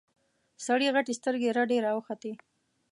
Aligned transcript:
سړي 0.65 0.87
غتې 0.95 1.13
سترګې 1.19 1.49
رډې 1.57 1.77
راوختې. 1.87 2.31